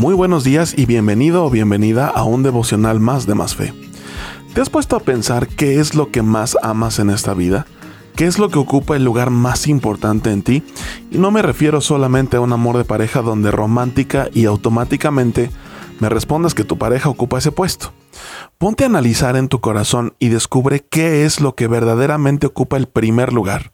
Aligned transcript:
Muy 0.00 0.14
buenos 0.14 0.44
días 0.44 0.72
y 0.78 0.86
bienvenido 0.86 1.44
o 1.44 1.50
bienvenida 1.50 2.08
a 2.08 2.24
un 2.24 2.42
devocional 2.42 3.00
más 3.00 3.26
de 3.26 3.34
más 3.34 3.54
fe. 3.54 3.74
¿Te 4.54 4.62
has 4.62 4.70
puesto 4.70 4.96
a 4.96 5.00
pensar 5.00 5.46
qué 5.46 5.78
es 5.78 5.94
lo 5.94 6.10
que 6.10 6.22
más 6.22 6.56
amas 6.62 6.98
en 6.98 7.10
esta 7.10 7.34
vida? 7.34 7.66
¿Qué 8.16 8.24
es 8.24 8.38
lo 8.38 8.48
que 8.48 8.58
ocupa 8.58 8.96
el 8.96 9.04
lugar 9.04 9.28
más 9.28 9.66
importante 9.66 10.30
en 10.30 10.40
ti? 10.40 10.62
Y 11.10 11.18
no 11.18 11.30
me 11.30 11.42
refiero 11.42 11.82
solamente 11.82 12.38
a 12.38 12.40
un 12.40 12.54
amor 12.54 12.78
de 12.78 12.86
pareja 12.86 13.20
donde 13.20 13.50
romántica 13.50 14.30
y 14.32 14.46
automáticamente 14.46 15.50
me 15.98 16.08
respondas 16.08 16.54
que 16.54 16.64
tu 16.64 16.78
pareja 16.78 17.10
ocupa 17.10 17.36
ese 17.36 17.52
puesto. 17.52 17.92
Ponte 18.56 18.84
a 18.84 18.86
analizar 18.86 19.36
en 19.36 19.48
tu 19.48 19.60
corazón 19.60 20.14
y 20.18 20.30
descubre 20.30 20.80
qué 20.80 21.26
es 21.26 21.42
lo 21.42 21.54
que 21.54 21.68
verdaderamente 21.68 22.46
ocupa 22.46 22.78
el 22.78 22.88
primer 22.88 23.34
lugar. 23.34 23.72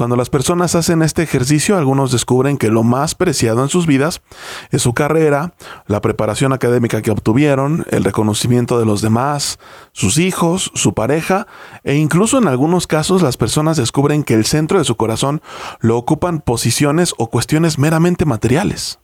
Cuando 0.00 0.16
las 0.16 0.30
personas 0.30 0.76
hacen 0.76 1.02
este 1.02 1.22
ejercicio, 1.22 1.76
algunos 1.76 2.10
descubren 2.10 2.56
que 2.56 2.70
lo 2.70 2.82
más 2.82 3.14
preciado 3.14 3.62
en 3.62 3.68
sus 3.68 3.86
vidas 3.86 4.22
es 4.70 4.80
su 4.80 4.94
carrera, 4.94 5.52
la 5.88 6.00
preparación 6.00 6.54
académica 6.54 7.02
que 7.02 7.10
obtuvieron, 7.10 7.84
el 7.90 8.02
reconocimiento 8.02 8.78
de 8.78 8.86
los 8.86 9.02
demás, 9.02 9.58
sus 9.92 10.16
hijos, 10.16 10.70
su 10.74 10.94
pareja, 10.94 11.46
e 11.84 11.96
incluso 11.96 12.38
en 12.38 12.48
algunos 12.48 12.86
casos 12.86 13.20
las 13.20 13.36
personas 13.36 13.76
descubren 13.76 14.24
que 14.24 14.32
el 14.32 14.46
centro 14.46 14.78
de 14.78 14.86
su 14.86 14.96
corazón 14.96 15.42
lo 15.80 15.98
ocupan 15.98 16.40
posiciones 16.40 17.12
o 17.18 17.28
cuestiones 17.28 17.78
meramente 17.78 18.24
materiales. 18.24 19.00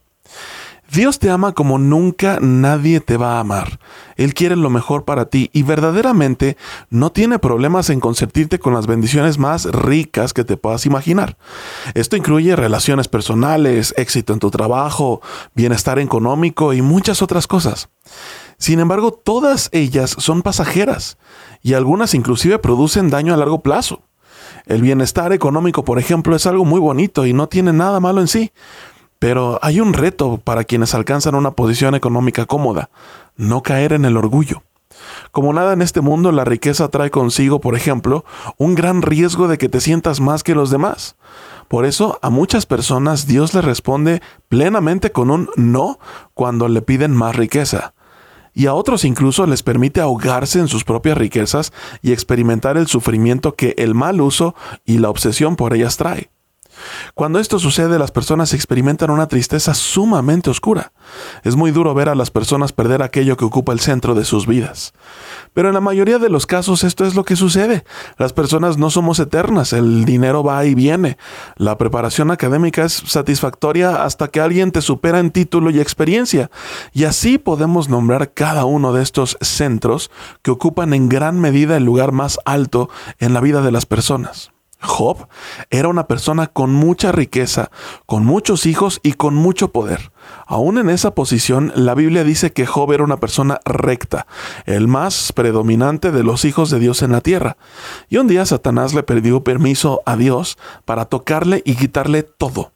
Dios 0.93 1.19
te 1.19 1.31
ama 1.31 1.53
como 1.53 1.79
nunca 1.79 2.39
nadie 2.41 3.01
te 3.01 3.17
va 3.17 3.37
a 3.37 3.41
amar. 3.41 3.81
Él 4.17 4.35
quiere 4.35 4.57
lo 4.57 4.71
mejor 4.71 5.05
para 5.05 5.27
ti 5.27 5.51
y 5.53 5.63
verdaderamente 5.63 6.57
no 6.91 7.11
tiene 7.11 7.39
problemas 7.39 7.91
en 7.91 8.01
consentirte 8.01 8.59
con 8.59 8.73
las 8.73 8.87
bendiciones 8.87 9.39
más 9.39 9.65
ricas 9.65 10.33
que 10.33 10.45
te 10.45 10.57
puedas 10.57 10.87
imaginar. 10.87 11.37
Esto 11.95 12.17
incluye 12.17 12.57
relaciones 12.57 13.09
personales, 13.09 13.95
éxito 13.97 14.33
en 14.33 14.39
tu 14.39 14.51
trabajo, 14.51 15.21
bienestar 15.55 15.99
económico 15.99 16.73
y 16.73 16.83
muchas 16.83 17.21
otras 17.21 17.47
cosas. 17.47 17.89
Sin 18.59 18.81
embargo, 18.81 19.13
todas 19.13 19.69
ellas 19.73 20.15
son 20.19 20.43
pasajeras 20.43 21.19
y 21.63 21.75
algunas 21.75 22.15
inclusive 22.15 22.59
producen 22.59 23.11
daño 23.11 23.35
a 23.35 23.37
largo 23.37 23.61
plazo. 23.61 24.03
El 24.67 24.83
bienestar 24.83 25.33
económico, 25.33 25.85
por 25.85 25.99
ejemplo, 25.99 26.35
es 26.35 26.47
algo 26.47 26.65
muy 26.65 26.81
bonito 26.81 27.27
y 27.27 27.33
no 27.33 27.49
tiene 27.49 27.73
nada 27.73 28.01
malo 28.01 28.21
en 28.21 28.29
sí. 28.29 28.53
Pero 29.19 29.59
hay 29.63 29.81
un 29.81 29.93
reto 29.93 30.39
para 30.43 30.65
quienes 30.65 30.95
alcanzan 30.95 31.35
una 31.35 31.53
posición 31.53 31.95
económica 31.95 32.47
cómoda, 32.47 32.91
no 33.37 33.63
caer 33.63 33.93
en 33.93 34.05
el 34.05 34.17
orgullo. 34.17 34.63
Como 35.33 35.53
nada 35.53 35.73
en 35.73 35.83
este 35.83 36.01
mundo, 36.01 36.33
la 36.33 36.45
riqueza 36.45 36.89
trae 36.89 37.11
consigo, 37.11 37.61
por 37.61 37.77
ejemplo, 37.77 38.25
un 38.57 38.75
gran 38.75 39.03
riesgo 39.03 39.49
de 39.49 39.59
que 39.59 39.69
te 39.69 39.81
sientas 39.81 40.21
más 40.21 40.43
que 40.43 40.55
los 40.55 40.71
demás. 40.71 41.17
Por 41.69 41.85
eso 41.85 42.19
a 42.23 42.31
muchas 42.31 42.67
personas 42.67 43.27
Dios 43.27 43.53
les 43.55 43.65
responde 43.65 44.23
plenamente 44.49 45.13
con 45.13 45.31
un 45.31 45.51
no 45.57 45.99
cuando 46.35 46.69
le 46.69 46.83
piden 46.83 47.13
más 47.13 47.37
riqueza. 47.37 47.95
Y 48.55 48.67
a 48.67 48.75
otros 48.75 49.05
incluso 49.05 49.47
les 49.47 49.63
permite 49.63 50.01
ahogarse 50.01 50.59
en 50.61 50.69
sus 50.69 50.85
propias 50.85 51.19
riquezas 51.19 51.73
y 52.01 52.13
experimentar 52.13 52.79
el 52.79 52.87
sufrimiento 52.87 53.55
que 53.55 53.75
el 53.77 53.95
mal 53.95 54.21
uso 54.21 54.55
y 54.87 54.99
la 54.99 55.11
obsesión 55.11 55.57
por 55.57 55.75
ellas 55.75 55.99
trae. 55.99 56.31
Cuando 57.15 57.39
esto 57.39 57.59
sucede, 57.59 57.99
las 57.99 58.13
personas 58.13 58.53
experimentan 58.55 59.11
una 59.11 59.29
tristeza 59.29 59.75
sumamente 59.75 60.51
oscura. 60.51 60.93
Es 61.45 61.57
muy 61.57 61.71
duro 61.71 61.95
ver 61.95 62.09
a 62.09 62.15
las 62.15 62.31
personas 62.31 62.73
perder 62.73 63.03
aquello 63.03 63.37
que 63.37 63.45
ocupa 63.45 63.73
el 63.73 63.81
centro 63.81 64.15
de 64.15 64.25
sus 64.25 64.47
vidas. 64.47 64.93
Pero 65.55 65.69
en 65.69 65.75
la 65.75 65.81
mayoría 65.81 66.19
de 66.19 66.29
los 66.29 66.47
casos 66.47 66.85
esto 66.85 67.05
es 67.05 67.15
lo 67.15 67.25
que 67.25 67.37
sucede. 67.37 67.85
Las 68.19 68.33
personas 68.33 68.79
no 68.79 68.91
somos 68.91 69.19
eternas, 69.19 69.73
el 69.73 70.05
dinero 70.05 70.43
va 70.43 70.65
y 70.65 70.75
viene. 70.75 71.17
La 71.57 71.79
preparación 71.79 72.31
académica 72.31 72.85
es 72.85 73.03
satisfactoria 73.07 74.05
hasta 74.05 74.29
que 74.29 74.41
alguien 74.41 74.73
te 74.73 74.83
supera 74.83 75.21
en 75.21 75.31
título 75.31 75.71
y 75.71 75.81
experiencia. 75.81 76.51
Y 76.93 77.05
así 77.05 77.39
podemos 77.39 77.89
nombrar 77.89 78.33
cada 78.33 78.65
uno 78.65 78.93
de 78.93 79.03
estos 79.03 79.39
centros 79.41 80.11
que 80.43 80.51
ocupan 80.51 80.93
en 80.95 81.09
gran 81.09 81.41
medida 81.41 81.77
el 81.77 81.85
lugar 81.85 82.13
más 82.13 82.39
alto 82.45 82.89
en 83.19 83.35
la 83.35 83.41
vida 83.41 83.63
de 83.63 83.73
las 83.73 83.87
personas. 83.87 84.56
Job 84.81 85.29
era 85.71 85.89
una 85.89 86.07
persona 86.07 86.47
con 86.49 86.73
mucha 86.73 87.13
riqueza, 87.13 87.71
con 88.07 88.25
muchos 88.25 88.67
hijos 88.67 89.01
y 89.03 89.15
con 89.15 89.35
mucho 89.35 89.73
poder. 89.73 90.13
Aún 90.47 90.79
en 90.79 90.91
esa 90.91 91.15
posición, 91.15 91.73
la 91.75 91.95
Biblia 91.95 92.25
dice 92.25 92.53
que 92.53 92.67
Job 92.67 92.93
era 92.93 93.05
una 93.05 93.19
persona 93.19 93.61
recta, 93.65 94.27
el 94.65 94.89
más 94.89 95.33
predominante 95.33 96.13
de 96.13 96.23
los 96.23 96.45
hijos 96.45 96.71
de 96.71 96.79
Dios 96.79 97.03
en 97.03 97.13
la 97.13 97.21
tierra. 97.21 97.57
Y 98.09 98.19
un 98.19 98.29
día 98.29 98.47
Satanás 98.47 98.95
le 98.95 99.03
perdió 99.03 99.43
permiso 99.43 100.03
a 100.07 100.17
Dios 100.17 100.59
para 100.85 101.07
tocarle 101.07 101.63
y 101.65 101.77
quitarle 101.77 102.23
todo. 102.23 102.73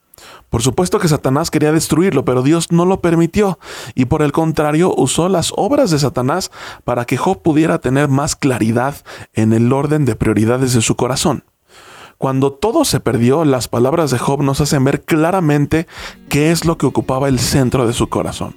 Por 0.49 0.63
supuesto 0.63 0.99
que 0.99 1.09
Satanás 1.09 1.51
quería 1.51 1.73
destruirlo, 1.73 2.25
pero 2.25 2.43
Dios 2.43 2.73
no 2.73 2.85
lo 2.85 3.01
permitió 3.01 3.59
y 3.95 4.07
por 4.07 4.23
el 4.23 4.33
contrario 4.33 4.93
usó 4.97 5.29
las 5.29 5.53
obras 5.57 5.91
de 5.91 5.99
Satanás 5.99 6.51
para 6.85 7.05
que 7.05 7.17
Job 7.17 7.41
pudiera 7.41 7.79
tener 7.79 8.09
más 8.09 8.35
claridad 8.35 8.97
en 9.33 9.53
el 9.53 9.73
orden 9.73 10.05
de 10.05 10.17
prioridades 10.17 10.75
de 10.75 10.83
su 10.83 10.97
corazón. 10.97 11.45
Cuando 12.21 12.53
todo 12.53 12.85
se 12.85 13.01
perdió, 13.01 13.47
las 13.47 13.67
palabras 13.67 14.11
de 14.11 14.19
Job 14.19 14.43
nos 14.43 14.61
hacen 14.61 14.85
ver 14.85 15.01
claramente 15.01 15.87
qué 16.29 16.51
es 16.51 16.67
lo 16.67 16.77
que 16.77 16.85
ocupaba 16.85 17.31
el 17.31 17.39
centro 17.39 17.87
de 17.87 17.95
su 17.95 18.11
corazón. 18.11 18.57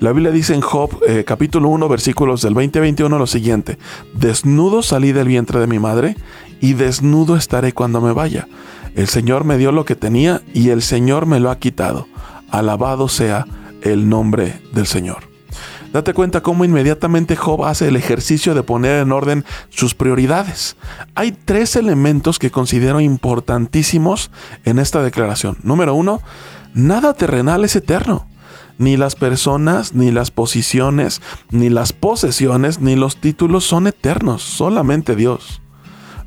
La 0.00 0.10
Biblia 0.10 0.32
dice 0.32 0.54
en 0.54 0.60
Job 0.60 0.90
eh, 1.06 1.22
capítulo 1.24 1.68
1 1.68 1.88
versículos 1.88 2.42
del 2.42 2.54
20 2.54 2.80
21 2.80 3.16
lo 3.16 3.28
siguiente, 3.28 3.78
desnudo 4.14 4.82
salí 4.82 5.12
del 5.12 5.28
vientre 5.28 5.60
de 5.60 5.68
mi 5.68 5.78
madre 5.78 6.16
y 6.60 6.72
desnudo 6.72 7.36
estaré 7.36 7.72
cuando 7.72 8.00
me 8.00 8.10
vaya. 8.10 8.48
El 8.96 9.06
Señor 9.06 9.44
me 9.44 9.56
dio 9.56 9.70
lo 9.70 9.84
que 9.84 9.94
tenía 9.94 10.42
y 10.52 10.70
el 10.70 10.82
Señor 10.82 11.26
me 11.26 11.38
lo 11.38 11.52
ha 11.52 11.60
quitado. 11.60 12.08
Alabado 12.50 13.06
sea 13.06 13.46
el 13.82 14.08
nombre 14.08 14.60
del 14.72 14.88
Señor. 14.88 15.35
Date 15.96 16.12
cuenta 16.12 16.42
cómo 16.42 16.66
inmediatamente 16.66 17.36
Job 17.36 17.64
hace 17.64 17.88
el 17.88 17.96
ejercicio 17.96 18.54
de 18.54 18.62
poner 18.62 19.00
en 19.00 19.12
orden 19.12 19.46
sus 19.70 19.94
prioridades. 19.94 20.76
Hay 21.14 21.32
tres 21.32 21.74
elementos 21.74 22.38
que 22.38 22.50
considero 22.50 23.00
importantísimos 23.00 24.30
en 24.66 24.78
esta 24.78 25.02
declaración. 25.02 25.56
Número 25.62 25.94
uno, 25.94 26.20
nada 26.74 27.14
terrenal 27.14 27.64
es 27.64 27.76
eterno. 27.76 28.28
Ni 28.76 28.98
las 28.98 29.14
personas, 29.14 29.94
ni 29.94 30.10
las 30.10 30.30
posiciones, 30.30 31.22
ni 31.50 31.70
las 31.70 31.94
posesiones, 31.94 32.78
ni 32.78 32.94
los 32.94 33.16
títulos 33.16 33.64
son 33.64 33.86
eternos, 33.86 34.42
solamente 34.42 35.16
Dios. 35.16 35.62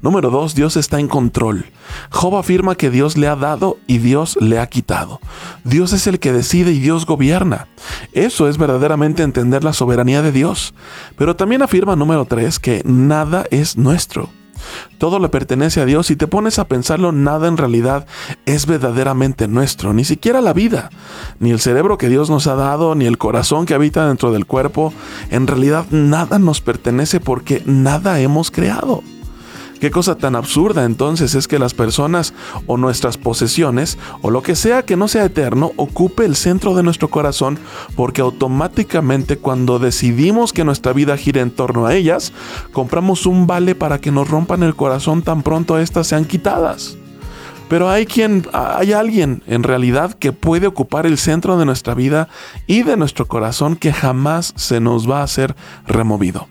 Número 0.02 0.30
dos, 0.30 0.56
Dios 0.56 0.78
está 0.78 1.00
en 1.00 1.08
control. 1.08 1.66
Job 2.10 2.38
afirma 2.38 2.76
que 2.76 2.90
Dios 2.90 3.18
le 3.18 3.28
ha 3.28 3.36
dado 3.36 3.78
y 3.86 3.98
Dios 3.98 4.38
le 4.40 4.60
ha 4.60 4.68
quitado. 4.68 5.20
Dios 5.64 5.92
es 5.92 6.08
el 6.08 6.20
que 6.20 6.32
decide 6.32 6.72
y 6.72 6.80
Dios 6.80 7.06
gobierna. 7.06 7.68
Eso 8.14 8.48
es 8.48 8.58
verdaderamente 8.58 9.24
entender 9.24 9.64
la 9.64 9.74
soberanía 9.74 10.22
de 10.22 10.32
Dios. 10.32 10.74
Pero 11.18 11.36
también 11.36 11.62
afirma 11.62 11.96
número 11.96 12.26
tres 12.26 12.60
que 12.60 12.82
nada 12.86 13.46
es 13.52 13.78
nuestro. 13.78 14.30
Todo 14.98 15.20
le 15.20 15.30
pertenece 15.30 15.82
a 15.82 15.86
Dios 15.86 16.12
y 16.12 16.16
te 16.16 16.28
pones 16.28 16.60
a 16.60 16.68
pensarlo, 16.68 17.12
nada 17.12 17.48
en 17.48 17.58
realidad 17.58 18.06
es 18.46 18.66
verdaderamente 18.66 19.48
nuestro, 19.48 19.94
ni 19.94 20.04
siquiera 20.04 20.42
la 20.42 20.52
vida, 20.54 20.90
ni 21.40 21.52
el 21.52 21.60
cerebro 21.60 21.98
que 21.98 22.10
Dios 22.10 22.30
nos 22.30 22.48
ha 22.48 22.56
dado, 22.56 22.96
ni 22.96 23.06
el 23.06 23.18
corazón 23.18 23.66
que 23.66 23.74
habita 23.74 24.08
dentro 24.08 24.31
del 24.31 24.46
cuerpo. 24.46 24.94
En 25.30 25.48
realidad 25.48 25.86
nada 25.92 26.40
nos 26.40 26.62
pertenece 26.62 27.20
porque 27.20 27.64
nada 27.66 28.20
hemos 28.20 28.52
creado. 28.52 29.02
Qué 29.79 29.91
cosa 29.91 30.16
tan 30.16 30.35
absurda 30.35 30.84
entonces 30.84 31.35
es 31.35 31.47
que 31.47 31.57
las 31.57 31.73
personas 31.73 32.34
o 32.67 32.75
nuestras 32.75 33.17
posesiones 33.17 33.97
o 34.22 34.29
lo 34.29 34.44
que 34.44 34.56
sea 34.56 34.84
que 34.84 34.97
no 34.97 35.07
sea 35.07 35.23
eterno 35.23 35.72
ocupe 35.78 36.25
el 36.25 36.35
centro 36.35 36.75
de 36.75 36.84
nuestro 36.84 37.07
corazón 37.09 37.57
porque 37.95 38.19
automáticamente 38.19 39.38
cuando 39.38 39.79
decidimos 39.79 40.51
que 40.51 40.66
nuestra 40.66 40.91
vida 40.91 41.16
gire 41.16 41.39
en 41.39 41.51
torno 41.51 41.85
a 41.85 41.95
ellas, 41.95 42.34
compramos 42.73 43.25
un 43.25 43.47
vale 43.47 43.73
para 43.73 44.00
que 44.00 44.12
nos 44.12 44.29
rompan 44.29 44.63
el 44.63 44.75
corazón 44.75 45.22
tan 45.22 45.44
pronto 45.44 45.79
éstas 45.79 46.07
sean 46.07 46.25
quitadas. 46.25 46.97
Pero 47.69 47.89
hay 47.89 48.06
quien, 48.06 48.47
hay 48.51 48.91
alguien 48.91 49.44
en 49.45 49.63
realidad 49.63 50.13
que 50.13 50.33
puede 50.33 50.68
ocupar 50.68 51.06
el 51.06 51.18
centro 51.18 51.57
de 51.57 51.65
nuestra 51.65 51.94
vida 51.94 52.27
y 52.68 52.83
de 52.83 52.98
nuestro 52.98 53.27
corazón 53.27 53.77
que 53.77 53.94
jamás 53.94 54.54
se 54.57 54.81
nos 54.81 55.09
va 55.09 55.24
a 55.24 55.27
ser 55.27 55.56
removido. 55.88 56.48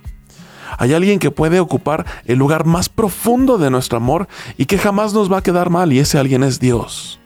Hay 0.78 0.94
alguien 0.94 1.18
que 1.18 1.32
puede 1.32 1.60
ocupar 1.60 2.06
el 2.24 2.38
lugar 2.38 2.64
más 2.64 2.88
profundo 2.88 3.58
de 3.58 3.70
nuestro 3.70 3.98
amor 3.98 4.28
y 4.56 4.66
que 4.66 4.78
jamás 4.78 5.12
nos 5.12 5.30
va 5.30 5.38
a 5.38 5.42
quedar 5.42 5.70
mal 5.70 5.92
y 5.92 5.98
ese 5.98 6.18
alguien 6.18 6.44
es 6.44 6.60
Dios. 6.60 7.18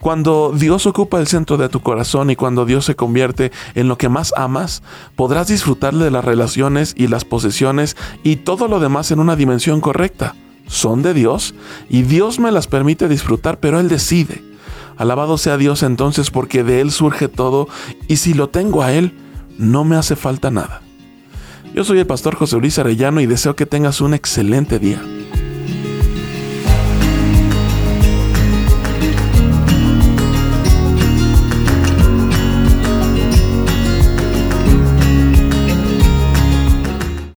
Cuando 0.00 0.52
Dios 0.54 0.84
ocupa 0.86 1.18
el 1.18 1.28
centro 1.28 1.56
de 1.56 1.70
tu 1.70 1.80
corazón 1.80 2.28
y 2.28 2.36
cuando 2.36 2.66
Dios 2.66 2.84
se 2.84 2.94
convierte 2.94 3.52
en 3.74 3.88
lo 3.88 3.96
que 3.96 4.10
más 4.10 4.34
amas, 4.36 4.82
podrás 5.16 5.48
disfrutar 5.48 5.94
de 5.94 6.10
las 6.10 6.24
relaciones 6.24 6.92
y 6.94 7.06
las 7.06 7.24
posesiones 7.24 7.96
y 8.22 8.36
todo 8.36 8.68
lo 8.68 8.80
demás 8.80 9.10
en 9.12 9.20
una 9.20 9.34
dimensión 9.34 9.80
correcta. 9.80 10.34
Son 10.66 11.00
de 11.00 11.14
Dios 11.14 11.54
y 11.88 12.02
Dios 12.02 12.38
me 12.38 12.52
las 12.52 12.66
permite 12.66 13.08
disfrutar, 13.08 13.60
pero 13.60 13.80
Él 13.80 13.88
decide. 13.88 14.42
Alabado 14.98 15.38
sea 15.38 15.56
Dios 15.56 15.82
entonces 15.82 16.30
porque 16.30 16.64
de 16.64 16.82
Él 16.82 16.90
surge 16.90 17.28
todo 17.28 17.68
y 18.06 18.16
si 18.16 18.34
lo 18.34 18.50
tengo 18.50 18.82
a 18.82 18.92
Él, 18.92 19.16
no 19.56 19.84
me 19.84 19.96
hace 19.96 20.16
falta 20.16 20.50
nada. 20.50 20.83
Yo 21.74 21.82
soy 21.82 21.98
el 21.98 22.06
pastor 22.06 22.36
José 22.36 22.56
Luis 22.58 22.78
Arellano 22.78 23.20
y 23.20 23.26
deseo 23.26 23.56
que 23.56 23.66
tengas 23.66 24.00
un 24.00 24.14
excelente 24.14 24.78
día. 24.78 25.02